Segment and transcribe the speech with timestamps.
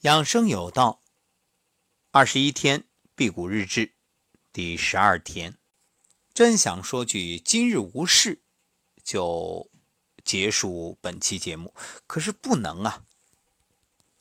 [0.00, 1.02] 养生有道，
[2.10, 3.92] 二十一天辟谷日志
[4.50, 5.58] 第十二天，
[6.32, 8.40] 真想说句今日无事，
[9.04, 9.70] 就
[10.24, 11.74] 结束本期节目，
[12.06, 13.04] 可是不能啊，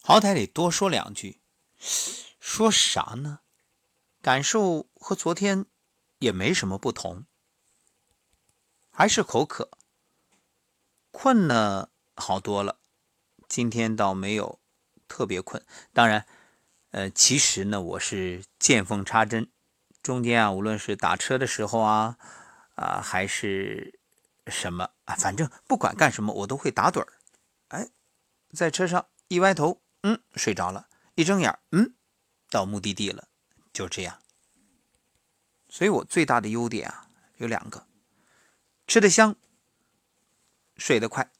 [0.01, 1.39] 好歹得多说两句。
[1.77, 3.39] 说啥呢？
[4.21, 5.65] 感受和昨天
[6.17, 7.23] 也没什么不同，
[8.91, 9.71] 还是口渴，
[11.11, 12.81] 困呢好多了，
[13.47, 14.59] 今天倒没有。
[15.09, 16.25] 特别困，当然，
[16.91, 19.49] 呃，其实呢，我是见缝插针，
[20.01, 22.17] 中间啊，无论是打车的时候啊，
[22.75, 23.99] 啊，还是
[24.47, 27.13] 什么啊，反正不管干什么，我都会打盹儿。
[27.69, 27.89] 哎，
[28.53, 31.95] 在车上一歪头，嗯，睡着了；一睁眼，嗯，
[32.49, 33.27] 到目的地了，
[33.73, 34.19] 就这样。
[35.67, 37.87] 所以我最大的优点啊，有两个：
[38.87, 39.35] 吃得香，
[40.77, 41.31] 睡得快。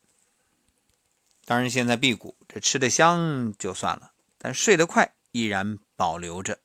[1.50, 6.60] 当然，现在辟谷，这吃的香就算了，但睡得快依然保留着。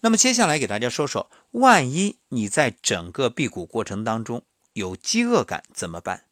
[0.00, 6.28] 那么接下来给大家说说，万一你在整个辟谷过程当中有饥饿感怎么办？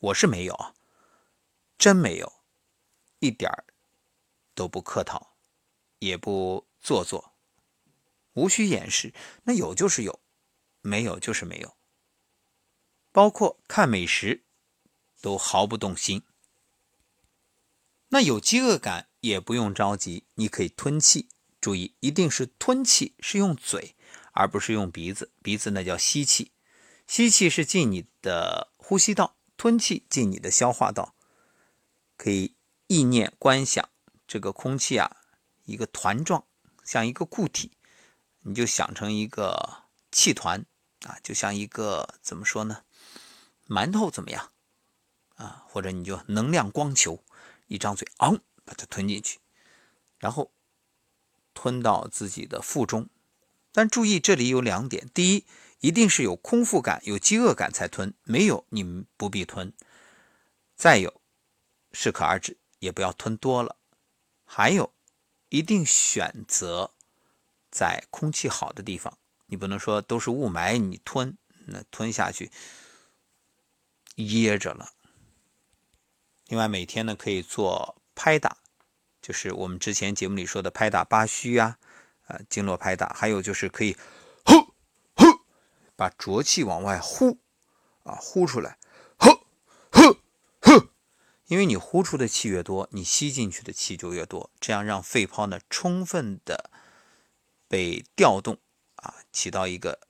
[0.00, 0.74] 我是没有，
[1.78, 2.42] 真没有，
[3.20, 3.64] 一点儿
[4.56, 5.36] 都不客套，
[6.00, 7.36] 也不做作，
[8.32, 9.14] 无需掩饰。
[9.44, 10.18] 那有就是有，
[10.80, 11.76] 没有就是没有。
[13.12, 14.42] 包括看美食。
[15.20, 16.22] 都毫不动心。
[18.08, 21.28] 那有饥饿感也不用着急，你可以吞气。
[21.60, 23.94] 注意，一定是吞气，是用嘴，
[24.32, 25.30] 而不是用鼻子。
[25.42, 26.52] 鼻子那叫吸气，
[27.06, 31.14] 吸气是进你的呼吸道，吞气进你的消化道。
[32.16, 33.88] 可以意念观想
[34.26, 35.18] 这个空气啊，
[35.66, 36.46] 一个团状，
[36.82, 37.72] 像一个固体，
[38.40, 40.64] 你就想成一个气团
[41.04, 42.84] 啊，就像一个怎么说呢？
[43.68, 44.50] 馒头怎么样？
[45.72, 47.22] 或者你就能量光球，
[47.68, 49.38] 一张嘴，昂，把它吞进去，
[50.18, 50.50] 然后
[51.54, 53.08] 吞到自己的腹中。
[53.72, 55.46] 但注意，这里有两点：第一，
[55.78, 59.72] 一定是有空腹感、有饥饿感才吞，没有你们不必吞。
[60.74, 61.20] 再有，
[61.92, 63.76] 适可而止，也不要吞多了。
[64.44, 64.92] 还有，
[65.50, 66.94] 一定选择
[67.70, 72.50] 在空气好的地方，你不能说都是雾霾，你吞，那吞下去
[74.16, 74.94] 噎着了。
[76.50, 78.56] 另外，每天呢可以做拍打，
[79.22, 81.78] 就是我们之前节目里说的拍打八虚啊，
[82.26, 83.10] 呃，经络拍打。
[83.10, 83.96] 还有就是可以
[84.44, 84.74] 呼
[85.14, 85.44] 呼，
[85.94, 87.38] 把浊气往外呼
[88.02, 88.78] 啊，呼出来，
[89.16, 89.30] 呼
[89.92, 90.18] 呼
[90.60, 90.88] 呼。
[91.46, 96.68] 因为你呼出的气越多，你吸进去的气就越多，这样让肺泡呢充分的
[97.68, 98.58] 被调动
[98.96, 100.00] 啊，起到一个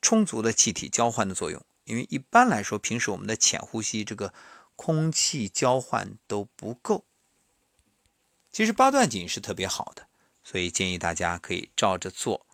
[0.00, 1.60] 充足的气体交换的作用。
[1.82, 4.32] 因为一般来说，平时我们的浅呼吸这个。
[4.76, 7.04] 空气交换都不够，
[8.52, 10.06] 其实八段锦是特别好的，
[10.44, 12.46] 所以建议大家可以照着做。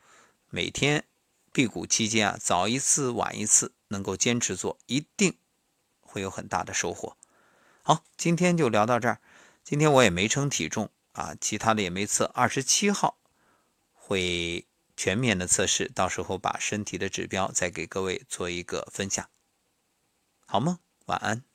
[0.49, 1.05] 每天
[1.53, 5.37] 辟谷期间啊，早一次晚一次，能够坚持做，一定
[6.01, 7.17] 会有很大的收获。
[7.83, 9.21] 好，今天就聊到这儿。
[9.65, 12.27] 今天我也没称体重啊，其他的也没测。
[12.35, 13.19] 二十七号
[13.93, 14.67] 会
[14.97, 19.29] 全面的测试，到时候把身体的指标再给各位做一个分享，
[20.47, 20.79] 好吗？
[21.07, 21.52] 晚安。